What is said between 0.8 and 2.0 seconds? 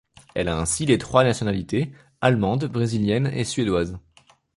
les trois nationalités,